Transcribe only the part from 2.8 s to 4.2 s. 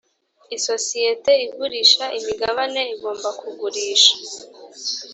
igomba kugurisha.